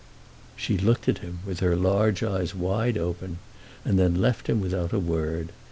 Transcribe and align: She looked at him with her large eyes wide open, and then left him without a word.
She 0.55 0.79
looked 0.79 1.07
at 1.07 1.19
him 1.19 1.41
with 1.45 1.59
her 1.59 1.75
large 1.75 2.23
eyes 2.23 2.55
wide 2.55 2.97
open, 2.97 3.37
and 3.85 3.99
then 3.99 4.19
left 4.19 4.47
him 4.47 4.59
without 4.59 4.93
a 4.93 4.99
word. 4.99 5.49